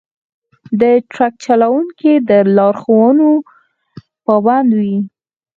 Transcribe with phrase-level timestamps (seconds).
[0.79, 0.81] د
[1.11, 3.29] ټرک چلونکي د لارښوونو
[4.25, 4.97] پابند وي.